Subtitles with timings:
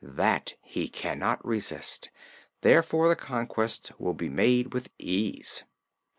[0.03, 2.09] That he cannot resist;
[2.61, 5.63] therefore the conquest will be made with ease."